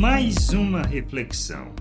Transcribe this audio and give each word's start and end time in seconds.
mais 0.00 0.48
uma 0.48 0.80
reflexão, 0.80 1.74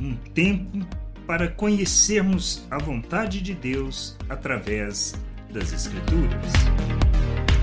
um 0.00 0.14
tempo 0.14 0.78
para 1.26 1.48
conhecermos 1.48 2.64
a 2.70 2.78
vontade 2.78 3.40
de 3.40 3.52
Deus 3.52 4.16
através 4.28 5.20
das 5.50 5.72
Escrituras. 5.72 6.52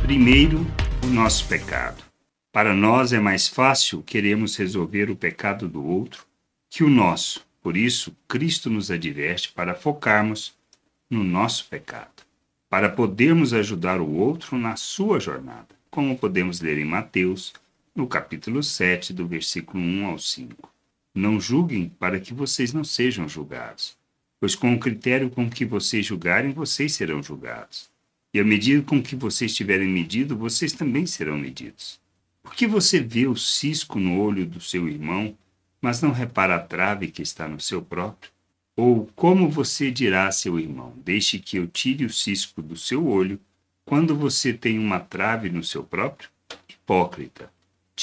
Primeiro, 0.01 0.67
o 1.05 1.07
nosso 1.07 1.47
pecado. 1.47 2.03
Para 2.51 2.73
nós 2.73 3.13
é 3.13 3.21
mais 3.21 3.47
fácil 3.47 4.03
queremos 4.03 4.57
resolver 4.57 5.09
o 5.09 5.15
pecado 5.15 5.69
do 5.69 5.81
outro 5.81 6.25
que 6.69 6.83
o 6.83 6.89
nosso. 6.89 7.47
Por 7.61 7.77
isso, 7.77 8.13
Cristo 8.27 8.69
nos 8.69 8.91
adverte 8.91 9.53
para 9.53 9.73
focarmos 9.73 10.53
no 11.09 11.23
nosso 11.23 11.69
pecado, 11.69 12.23
para 12.69 12.89
podermos 12.89 13.53
ajudar 13.53 14.01
o 14.01 14.11
outro 14.11 14.57
na 14.57 14.75
sua 14.75 15.21
jornada, 15.21 15.69
como 15.89 16.17
podemos 16.17 16.59
ler 16.59 16.77
em 16.77 16.85
Mateus, 16.85 17.53
no 17.93 18.07
capítulo 18.07 18.63
7, 18.63 19.11
do 19.13 19.27
versículo 19.27 19.83
1 19.83 20.05
ao 20.05 20.17
5. 20.17 20.73
Não 21.13 21.41
julguem 21.41 21.89
para 21.89 22.21
que 22.21 22.33
vocês 22.33 22.71
não 22.71 22.85
sejam 22.85 23.27
julgados, 23.27 23.97
pois 24.39 24.55
com 24.55 24.73
o 24.73 24.79
critério 24.79 25.29
com 25.29 25.49
que 25.49 25.65
vocês 25.65 26.05
julgarem, 26.05 26.53
vocês 26.53 26.93
serão 26.93 27.21
julgados. 27.21 27.89
E 28.33 28.39
à 28.39 28.45
medida 28.45 28.81
com 28.81 29.03
que 29.03 29.13
vocês 29.13 29.53
tiverem 29.53 29.89
medido, 29.89 30.37
vocês 30.37 30.71
também 30.71 31.05
serão 31.05 31.37
medidos. 31.37 31.99
Por 32.41 32.55
que 32.55 32.65
você 32.65 33.01
vê 33.01 33.27
o 33.27 33.35
cisco 33.35 33.99
no 33.99 34.21
olho 34.21 34.45
do 34.45 34.61
seu 34.61 34.87
irmão, 34.87 35.37
mas 35.81 36.01
não 36.01 36.13
repara 36.13 36.55
a 36.55 36.59
trave 36.59 37.11
que 37.11 37.21
está 37.21 37.45
no 37.45 37.59
seu 37.59 37.81
próprio? 37.81 38.31
Ou 38.73 39.05
como 39.17 39.49
você 39.49 39.91
dirá 39.91 40.27
a 40.27 40.31
seu 40.31 40.57
irmão: 40.57 40.93
Deixe 41.03 41.37
que 41.37 41.57
eu 41.57 41.67
tire 41.67 42.05
o 42.05 42.09
cisco 42.09 42.61
do 42.61 42.77
seu 42.77 43.05
olho, 43.05 43.37
quando 43.83 44.15
você 44.15 44.53
tem 44.53 44.79
uma 44.79 44.99
trave 45.01 45.49
no 45.49 45.61
seu 45.61 45.83
próprio? 45.83 46.29
Hipócrita! 46.69 47.51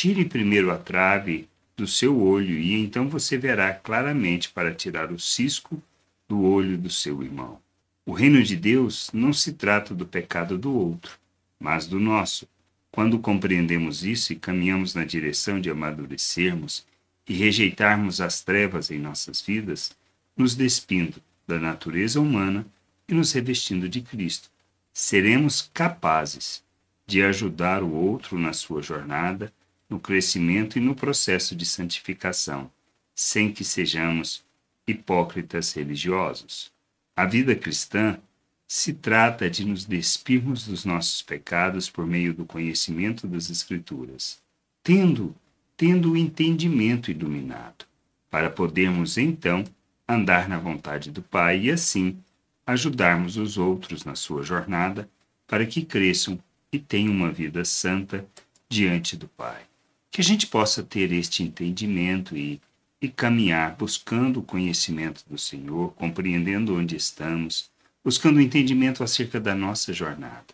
Tire 0.01 0.25
primeiro 0.25 0.71
a 0.71 0.79
trave 0.79 1.49
do 1.77 1.85
seu 1.85 2.23
olho, 2.23 2.57
e 2.57 2.73
então 2.73 3.09
você 3.09 3.37
verá 3.37 3.75
claramente 3.75 4.49
para 4.49 4.73
tirar 4.73 5.11
o 5.11 5.19
cisco 5.19 5.83
do 6.29 6.41
olho 6.41 6.79
do 6.79 6.89
seu 6.89 7.21
irmão. 7.21 7.61
O 8.07 8.13
reino 8.13 8.41
de 8.41 8.55
Deus 8.55 9.11
não 9.13 9.33
se 9.33 9.55
trata 9.55 9.93
do 9.93 10.07
pecado 10.07 10.57
do 10.57 10.73
outro, 10.73 11.19
mas 11.59 11.89
do 11.89 11.99
nosso. 11.99 12.47
Quando 12.93 13.19
compreendemos 13.19 14.05
isso 14.05 14.33
e 14.33 14.37
caminhamos 14.37 14.95
na 14.95 15.05
direção 15.05 15.61
de 15.61 15.69
amadurecermos 15.69 16.87
e 17.29 17.35
rejeitarmos 17.35 18.21
as 18.21 18.41
trevas 18.41 18.93
em 18.93 19.01
nossas 19.01 19.41
vidas, 19.43 19.91
nos 20.37 20.55
despindo 20.55 21.21
da 21.45 21.59
natureza 21.59 22.21
humana 22.21 22.65
e 23.09 23.15
nos 23.15 23.33
revestindo 23.33 23.89
de 23.89 24.01
Cristo, 24.01 24.49
seremos 24.93 25.69
capazes 25.75 26.63
de 27.05 27.21
ajudar 27.21 27.83
o 27.83 27.93
outro 27.93 28.39
na 28.39 28.53
sua 28.53 28.81
jornada, 28.81 29.53
no 29.89 29.99
crescimento 29.99 30.79
e 30.79 30.81
no 30.81 30.95
processo 30.95 31.57
de 31.57 31.65
santificação, 31.65 32.71
sem 33.15 33.53
que 33.53 33.65
sejamos 33.65 34.45
hipócritas 34.87 35.73
religiosos. 35.73 36.71
A 37.17 37.27
vida 37.27 37.55
cristã 37.55 38.19
se 38.67 38.93
trata 38.93 39.49
de 39.49 39.65
nos 39.65 39.85
despirmos 39.85 40.67
dos 40.67 40.85
nossos 40.85 41.23
pecados 41.23 41.89
por 41.89 42.07
meio 42.07 42.35
do 42.35 42.45
conhecimento 42.45 43.27
das 43.27 43.49
Escrituras, 43.49 44.41
tendo, 44.83 45.35
tendo 45.77 46.13
o 46.13 46.17
entendimento 46.17 47.11
iluminado, 47.11 47.87
para 48.31 48.51
podermos 48.51 49.17
então 49.17 49.65
andar 50.07 50.49
na 50.49 50.59
vontade 50.59 51.11
do 51.11 51.23
Pai 51.23 51.61
e 51.63 51.71
assim 51.71 52.19
ajudarmos 52.67 53.39
os 53.39 53.57
outros 53.57 54.05
na 54.05 54.15
sua 54.15 54.43
jornada 54.43 55.09
para 55.47 55.65
que 55.65 55.83
cresçam 55.83 56.39
e 56.71 56.79
tenham 56.79 57.13
uma 57.13 57.33
vida 57.33 57.65
santa 57.65 58.27
diante 58.69 59.17
do 59.17 59.27
Pai. 59.27 59.68
Que 60.11 60.21
a 60.21 60.25
gente 60.25 60.47
possa 60.47 60.83
ter 60.83 61.13
este 61.13 61.43
entendimento 61.43 62.37
e 62.37 62.61
e 63.01 63.09
caminhar 63.09 63.77
buscando 63.77 64.41
o 64.41 64.43
conhecimento 64.43 65.25
do 65.29 65.39
Senhor, 65.39 65.93
compreendendo 65.95 66.77
onde 66.77 66.97
estamos, 66.97 67.71
buscando 68.05 68.39
o 68.39 68.41
entendimento 68.41 69.05
acerca 69.05 69.41
da 69.41 69.55
nossa 69.55 69.93
jornada, 69.93 70.47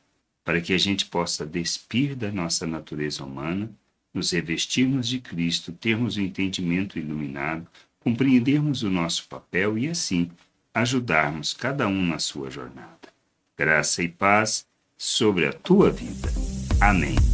para 0.44 0.60
que 0.60 0.72
a 0.72 0.78
gente 0.78 1.06
possa 1.06 1.46
despir 1.46 2.14
da 2.14 2.30
nossa 2.30 2.66
natureza 2.66 3.24
humana, 3.24 3.70
nos 4.12 4.30
revestirmos 4.30 5.08
de 5.08 5.18
Cristo, 5.18 5.72
termos 5.72 6.16
o 6.16 6.20
entendimento 6.20 6.98
iluminado, 6.98 7.66
compreendermos 7.98 8.82
o 8.82 8.90
nosso 8.90 9.26
papel 9.26 9.78
e 9.78 9.88
assim 9.88 10.30
ajudarmos 10.72 11.54
cada 11.54 11.88
um 11.88 12.06
na 12.06 12.18
sua 12.18 12.50
jornada. 12.50 13.08
Graça 13.56 14.02
e 14.02 14.08
paz 14.08 14.66
sobre 14.96 15.46
a 15.46 15.52
tua 15.52 15.90
vida. 15.90 16.28
Amém. 16.80 17.33